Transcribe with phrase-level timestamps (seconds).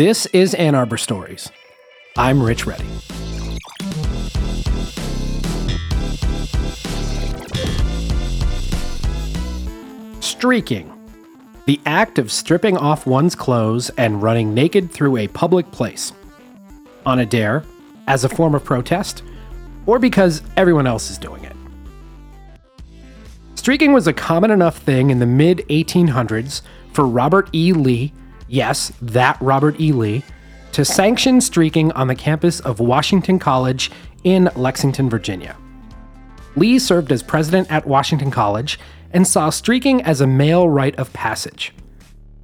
[0.00, 1.50] This is Ann Arbor Stories.
[2.16, 2.86] I'm Rich Retyi.
[10.22, 10.90] Streaking.
[11.66, 16.14] The act of stripping off one's clothes and running naked through a public place.
[17.04, 17.62] On a dare,
[18.06, 19.22] as a form of protest,
[19.84, 21.56] or because everyone else is doing it.
[23.54, 26.62] Streaking was a common enough thing in the mid 1800s
[26.94, 27.74] for Robert E.
[27.74, 28.14] Lee,
[28.50, 29.92] yes, that Robert E.
[29.92, 30.24] Lee,
[30.72, 33.90] to sanction streaking on the campus of Washington College
[34.24, 35.56] in Lexington, Virginia.
[36.56, 38.78] Lee served as president at Washington College
[39.12, 41.72] and saw streaking as a male rite of passage.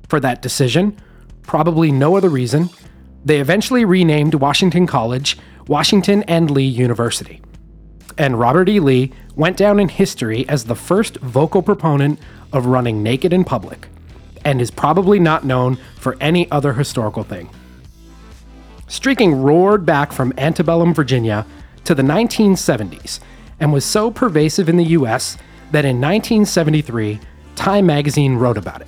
[0.09, 0.97] For that decision,
[1.43, 2.71] probably no other reason,
[3.25, 7.41] they eventually renamed Washington College Washington and Lee University.
[8.17, 8.79] And Robert E.
[8.79, 12.21] Lee went down in history as the first vocal proponent
[12.53, 13.89] of running naked in public,
[14.47, 17.51] and is probably not known for any other historical thing.
[18.87, 21.45] Streaking roared back from antebellum Virginia
[21.85, 23.19] to the 1970s
[23.59, 25.37] and was so pervasive in the US
[25.73, 27.19] that in 1973,
[27.57, 28.87] Time magazine wrote about it.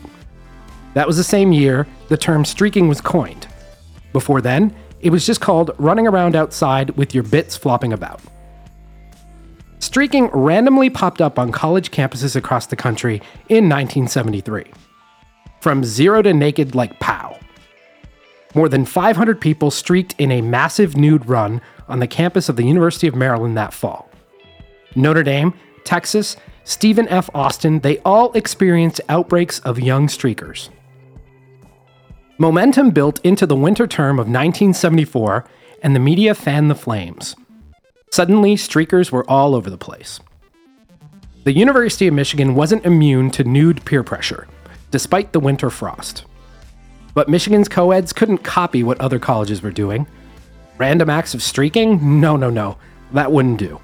[0.94, 3.48] That was the same year the term streaking was coined.
[4.12, 8.20] Before then, it was just called running around outside with your bits flopping about.
[9.80, 13.16] Streaking randomly popped up on college campuses across the country
[13.48, 14.66] in 1973.
[15.60, 17.38] From zero to naked like pow.
[18.54, 22.64] More than 500 people streaked in a massive nude run on the campus of the
[22.64, 24.10] University of Maryland that fall.
[24.94, 27.30] Notre Dame, Texas, Stephen F.
[27.34, 30.70] Austin, they all experienced outbreaks of young streakers.
[32.38, 35.44] Momentum built into the winter term of 1974,
[35.82, 37.34] and the media fanned the flames.
[38.10, 40.20] Suddenly, streakers were all over the place.
[41.44, 44.46] The University of Michigan wasn't immune to nude peer pressure,
[44.90, 46.24] despite the winter frost.
[47.14, 50.06] But Michigan's co-eds couldn't copy what other colleges were doing.
[50.76, 52.20] Random acts of streaking?
[52.20, 52.78] No, no, no.
[53.12, 53.80] That wouldn't do.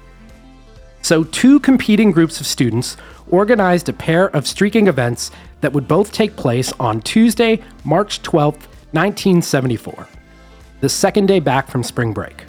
[1.01, 2.97] So, two competing groups of students
[3.29, 8.55] organized a pair of streaking events that would both take place on Tuesday, March 12,
[8.55, 10.07] 1974,
[10.81, 12.45] the second day back from spring break.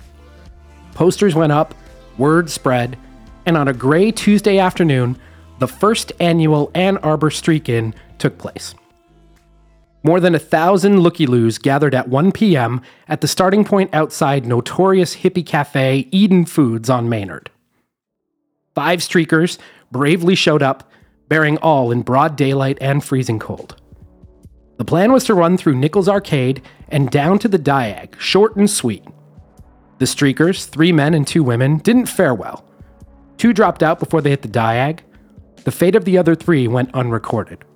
[0.94, 1.75] Posters went up,
[2.17, 2.97] word spread,
[3.44, 5.19] and on a gray Tuesday afternoon,
[5.59, 8.75] the first annual Ann Arbor Streak In took place.
[10.03, 12.81] More than a thousand looky loos gathered at 1 p.m.
[13.09, 17.50] at the starting point outside notorious hippie cafe Eden Foods on Maynard.
[18.75, 19.59] Five streakers
[19.91, 20.91] bravely showed up,
[21.28, 23.81] bearing all in broad daylight and freezing cold.
[24.77, 28.71] The plan was to run through Nichols Arcade and down to the Diag, short and
[28.71, 29.03] sweet.
[29.99, 32.65] The streakers, three men and two women, didn't fare well.
[33.38, 35.00] Two dropped out before they hit the Diag.
[35.66, 37.66] The fate of the other three went unrecorded.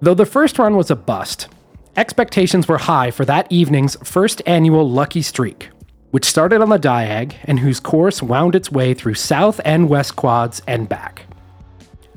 [0.00, 1.48] Though the first run was a bust,
[1.96, 5.68] expectations were high for that evening's first annual Lucky Streak
[6.16, 10.16] which started on the Diag and whose course wound its way through South and West
[10.16, 11.26] quads and back.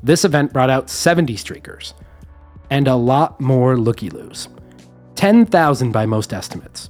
[0.02, 1.92] This event brought out 70 streakers,
[2.70, 4.48] and a lot more looky loos
[5.16, 6.88] 10,000 by most estimates.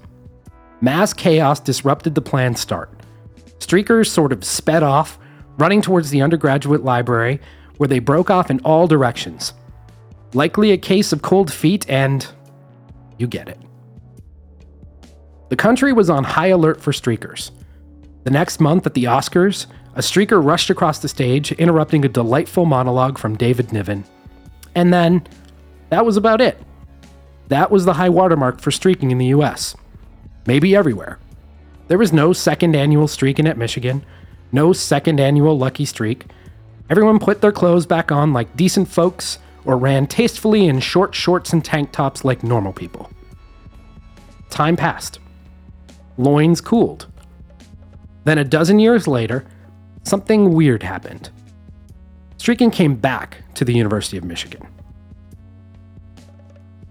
[0.81, 2.91] Mass chaos disrupted the planned start.
[3.59, 5.19] Streakers sort of sped off,
[5.61, 7.41] running towards the undergraduate library,
[7.77, 9.53] where they broke off in all directions.
[10.33, 12.27] Likely a case of cold feet, and
[13.19, 13.59] you get it.
[15.51, 17.51] The country was on high alert for streakers.
[18.25, 22.65] The next month at the Oscars, a streaker rushed across the stage, interrupting a delightful
[22.65, 24.05] monologue from David Niven.
[24.75, 25.27] And then,
[25.89, 26.57] that was about it.
[27.49, 29.75] That was the high watermark for streaking in the US.
[30.47, 31.19] Maybe everywhere.
[31.89, 34.05] There was no second annual streaking at Michigan,
[34.53, 36.27] no second annual Lucky Streak.
[36.89, 41.53] Everyone put their clothes back on like decent folks, or ran tastefully in short shorts
[41.53, 43.11] and tank tops like normal people.
[44.49, 45.19] Time passed
[46.21, 47.07] loins cooled.
[48.25, 49.47] Then a dozen years later,
[50.03, 51.31] something weird happened.
[52.37, 54.67] Streaking came back to the University of Michigan.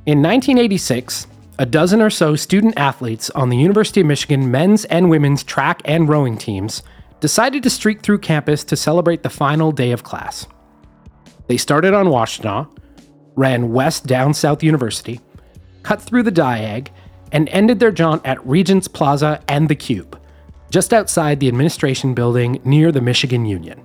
[0.05, 1.27] In 1986,
[1.59, 5.81] a dozen or so student athletes on the University of Michigan men's and women's track
[5.85, 6.81] and rowing teams
[7.19, 10.47] decided to streak through campus to celebrate the final day of class.
[11.47, 12.67] They started on Washtenaw,
[13.35, 15.19] ran west down South University,
[15.83, 16.89] cut through the Diag,
[17.31, 20.19] and ended their jaunt at Regents Plaza and the Cube,
[20.69, 23.83] just outside the administration building near the Michigan Union.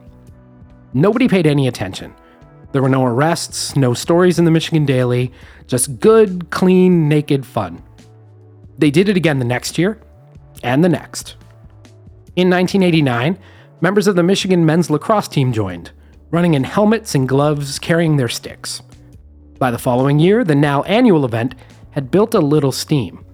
[0.92, 2.14] Nobody paid any attention.
[2.72, 5.32] There were no arrests, no stories in the Michigan Daily,
[5.66, 7.82] just good, clean, naked fun.
[8.78, 10.00] They did it again the next year,
[10.62, 11.36] and the next.
[12.36, 13.38] In 1989,
[13.80, 15.92] members of the Michigan men's lacrosse team joined,
[16.30, 18.82] running in helmets and gloves, carrying their sticks.
[19.60, 21.54] By the following year, the now annual event
[21.92, 23.24] had built a little steam.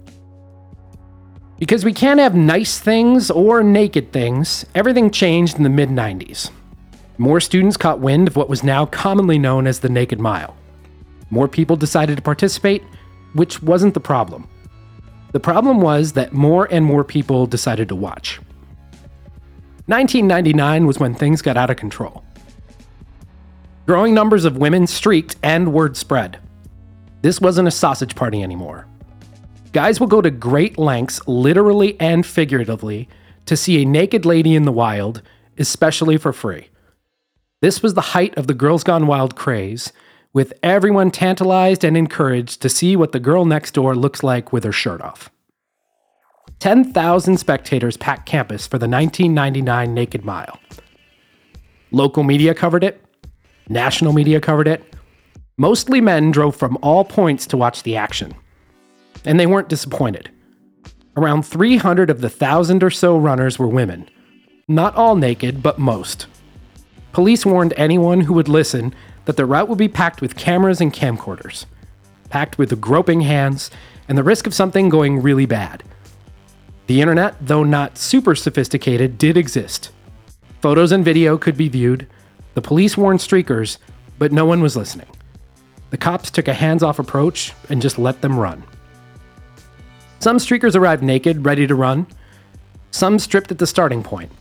[1.58, 6.50] Because we can't have nice things or naked things, everything changed in the mid 90s.
[7.16, 10.56] More students caught wind of what was now commonly known as the Naked Mile.
[11.30, 12.82] More people decided to participate,
[13.34, 14.48] which wasn't the problem.
[15.32, 18.40] The problem was that more and more people decided to watch.
[19.90, 22.22] 1999 was when things got out of control.
[23.86, 26.38] Growing numbers of women streaked and word spread.
[27.22, 28.86] This wasn't a sausage party anymore.
[29.72, 33.08] Guys will go to great lengths, literally and figuratively,
[33.46, 35.22] to see a naked lady in the wild,
[35.58, 36.68] especially for free.
[37.60, 39.92] This was the height of the Girls Gone Wild craze,
[40.32, 44.62] with everyone tantalized and encouraged to see what the girl next door looks like with
[44.62, 45.30] her shirt off.
[46.60, 50.58] 10,000 spectators packed campus for the 1999 Naked Mile.
[51.90, 53.02] Local media covered it,
[53.68, 54.94] national media covered it.
[55.56, 58.34] Mostly men drove from all points to watch the action
[59.24, 60.30] and they weren't disappointed.
[61.16, 64.08] Around 300 of the thousand or so runners were women.
[64.68, 66.26] Not all naked, but most.
[67.12, 70.92] Police warned anyone who would listen that the route would be packed with cameras and
[70.92, 71.66] camcorders,
[72.30, 73.70] packed with groping hands,
[74.08, 75.82] and the risk of something going really bad.
[76.90, 79.92] The internet, though not super sophisticated, did exist.
[80.60, 82.08] Photos and video could be viewed.
[82.54, 83.78] The police warned streakers,
[84.18, 85.06] but no one was listening.
[85.90, 88.64] The cops took a hands off approach and just let them run.
[90.18, 92.08] Some streakers arrived naked, ready to run.
[92.90, 94.32] Some stripped at the starting point.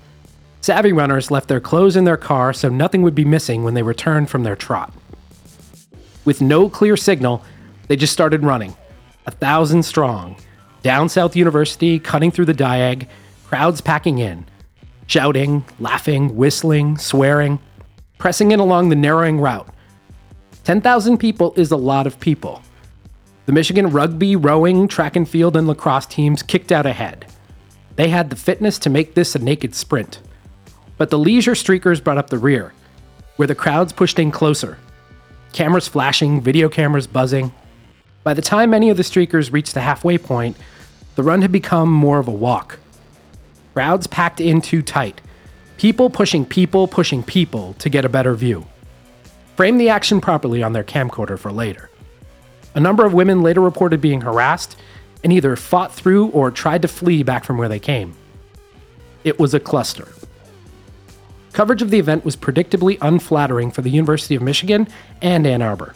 [0.61, 3.83] Savvy runners left their clothes in their car so nothing would be missing when they
[3.83, 4.91] returned from their trot.
[6.25, 7.43] With no clear signal,
[7.87, 8.75] they just started running,
[9.27, 10.35] a thousand strong,
[10.81, 13.07] down South University, cutting through the diag,
[13.45, 14.45] crowds packing in,
[15.07, 17.59] shouting, laughing, whistling, swearing,
[18.17, 19.67] pressing in along the narrowing route.
[20.63, 22.61] 10,000 people is a lot of people.
[23.45, 27.25] The Michigan rugby, rowing, track and field, and lacrosse teams kicked out ahead.
[27.95, 30.21] They had the fitness to make this a naked sprint.
[30.97, 32.73] But the leisure streakers brought up the rear,
[33.37, 34.77] where the crowds pushed in closer.
[35.53, 37.51] Cameras flashing, video cameras buzzing.
[38.23, 40.57] By the time many of the streakers reached the halfway point,
[41.15, 42.79] the run had become more of a walk.
[43.73, 45.21] Crowds packed in too tight.
[45.77, 48.65] People pushing people, pushing people to get a better view.
[49.55, 51.89] Frame the action properly on their camcorder for later.
[52.75, 54.77] A number of women later reported being harassed
[55.23, 58.15] and either fought through or tried to flee back from where they came.
[59.23, 60.07] It was a cluster.
[61.53, 64.87] Coverage of the event was predictably unflattering for the University of Michigan
[65.21, 65.95] and Ann Arbor.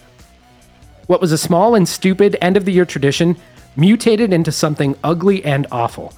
[1.08, 3.36] What was a small and stupid end of the year tradition
[3.76, 6.14] mutated into something ugly and awful.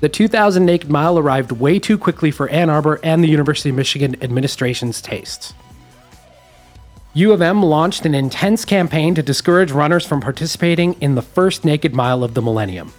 [0.00, 3.76] The 2000 Naked Mile arrived way too quickly for Ann Arbor and the University of
[3.76, 5.54] Michigan administration's tastes.
[7.14, 11.64] U of M launched an intense campaign to discourage runners from participating in the first
[11.64, 12.92] Naked Mile of the millennium.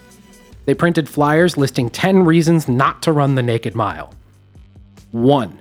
[0.65, 4.13] They printed flyers listing 10 reasons not to run the Naked Mile.
[5.11, 5.59] 1.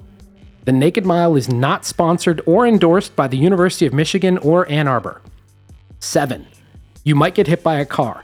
[0.65, 4.89] The Naked Mile is not sponsored or endorsed by the University of Michigan or Ann
[4.89, 5.21] Arbor.
[6.01, 6.47] 7.
[7.05, 8.23] You might get hit by a car.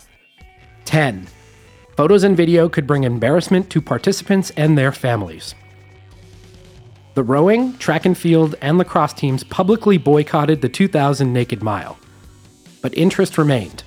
[0.86, 1.26] 10.
[1.96, 5.54] Photos and video could bring embarrassment to participants and their families.
[7.12, 11.98] The rowing, track and field, and lacrosse teams publicly boycotted the 2000 Naked Mile.
[12.80, 13.82] But interest remained.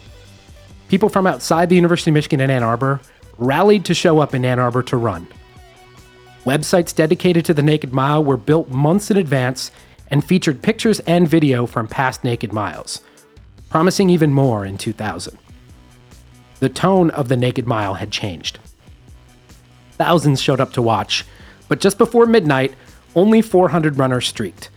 [0.89, 3.01] People from outside the University of Michigan and Ann Arbor
[3.39, 5.27] rallied to show up in Ann Arbor to run.
[6.45, 9.71] Websites dedicated to the Naked Mile were built months in advance
[10.09, 13.01] and featured pictures and video from past Naked Miles,
[13.69, 15.37] promising even more in 2000.
[16.59, 18.59] The tone of the Naked Mile had changed.
[19.93, 21.25] Thousands showed up to watch,
[21.69, 22.73] but just before midnight,
[23.15, 24.69] only 400 runners streaked,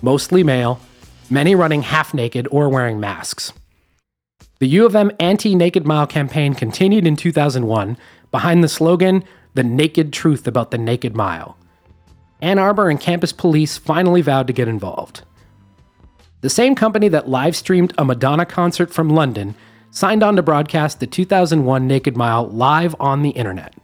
[0.00, 0.80] mostly male,
[1.28, 3.52] many running half naked or wearing masks.
[4.58, 7.96] The U of M anti naked mile campaign continued in 2001
[8.30, 9.24] behind the slogan,
[9.54, 11.56] The Naked Truth About the Naked Mile.
[12.40, 15.22] Ann Arbor and campus police finally vowed to get involved.
[16.40, 19.54] The same company that live streamed a Madonna concert from London
[19.90, 23.74] signed on to broadcast the 2001 Naked Mile live on the internet.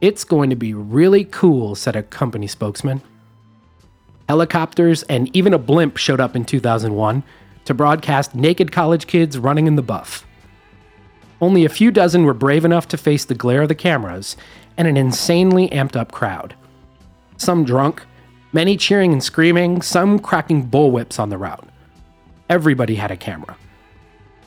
[0.00, 3.02] It's going to be really cool, said a company spokesman.
[4.28, 7.22] Helicopters and even a blimp showed up in 2001
[7.66, 10.26] to broadcast naked college kids running in the buff.
[11.42, 14.36] Only a few dozen were brave enough to face the glare of the cameras
[14.76, 16.54] and an insanely amped up crowd.
[17.36, 18.04] Some drunk,
[18.52, 21.68] many cheering and screaming, some cracking bullwhips on the route.
[22.48, 23.56] Everybody had a camera.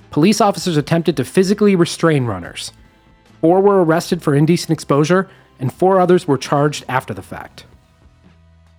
[0.10, 2.72] Police officers attempted to physically restrain runners.
[3.42, 7.66] Four were arrested for indecent exposure, and four others were charged after the fact.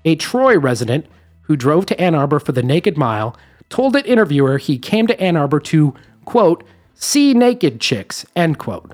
[0.06, 1.04] A Troy resident
[1.42, 3.36] who drove to Ann Arbor for the Naked Mile
[3.68, 5.94] told an interviewer he came to Ann Arbor to,
[6.24, 6.64] quote,
[6.96, 8.92] see naked chicks, end quote.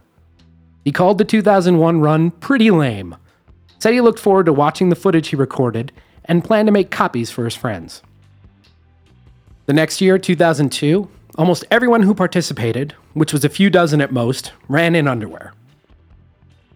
[0.85, 3.17] He called the 2001 run pretty lame,
[3.79, 5.93] said he looked forward to watching the footage he recorded,
[6.25, 8.03] and planned to make copies for his friends.
[9.67, 14.53] The next year, 2002, almost everyone who participated, which was a few dozen at most,
[14.69, 15.55] ran in underwear.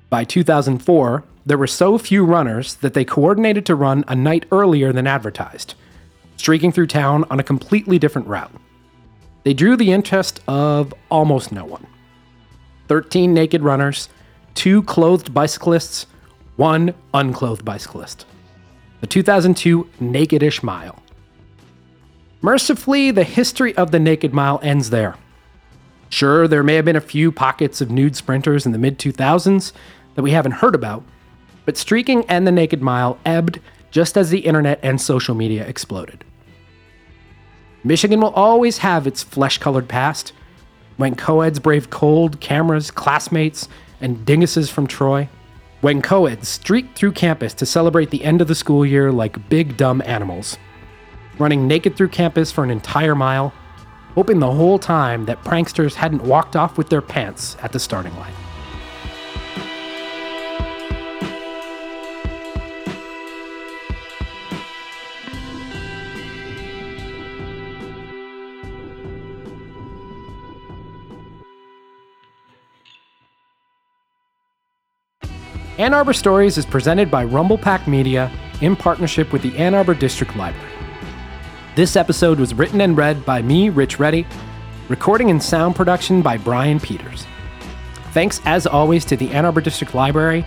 [0.09, 4.92] By 2004, there were so few runners that they coordinated to run a night earlier
[4.92, 5.75] than advertised,
[6.37, 8.52] streaking through town on a completely different route.
[9.46, 11.86] They drew the interest of almost no one
[12.88, 14.08] 13 naked runners,
[14.54, 16.08] two clothed bicyclists,
[16.56, 18.26] one unclothed bicyclist.
[19.02, 21.00] The 2002 Nakedish Mile.
[22.42, 25.14] Mercifully, the history of the Naked Mile ends there.
[26.08, 29.72] Sure, there may have been a few pockets of nude sprinters in the mid 2000s
[30.16, 31.04] that we haven't heard about,
[31.64, 33.60] but streaking and the Naked Mile ebbed
[33.92, 36.24] just as the internet and social media exploded.
[37.86, 40.32] Michigan will always have its flesh colored past,
[40.96, 43.68] when co-eds braved cold, cameras, classmates,
[44.00, 45.28] and dinguses from Troy.
[45.82, 49.76] When co-eds streaked through campus to celebrate the end of the school year like big
[49.76, 50.58] dumb animals.
[51.38, 53.52] Running naked through campus for an entire mile,
[54.16, 58.16] hoping the whole time that pranksters hadn't walked off with their pants at the starting
[58.16, 58.34] line.
[75.78, 79.92] Ann Arbor Stories is presented by Rumble Pack Media in partnership with the Ann Arbor
[79.92, 80.73] District Library.
[81.75, 84.25] This episode was written and read by me, Rich Retyi,
[84.88, 87.26] recording and sound production by Brian Peters.
[88.12, 90.47] Thanks, as always, to the Ann Arbor District Library,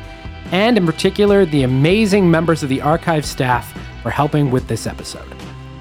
[0.52, 3.72] and in particular, the amazing members of the archive staff
[4.02, 5.32] for helping with this episode.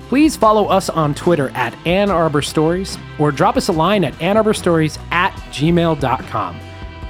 [0.08, 4.12] Please follow us on Twitter at Ann Arbor Stories or drop us a line at
[4.14, 6.60] annarborstories at gmail.com.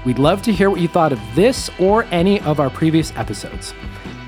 [0.04, 3.74] We'd love to hear what you thought of this or any of our previous episodes.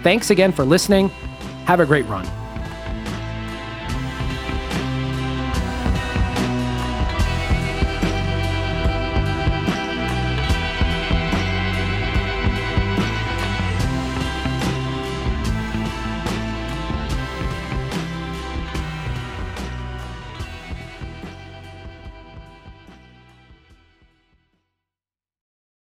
[0.03, 1.09] Thanks again for listening.
[1.67, 2.27] Have a great run.